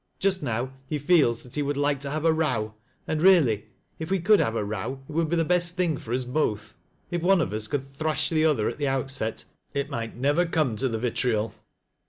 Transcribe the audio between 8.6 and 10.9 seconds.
at the outset, it might never come to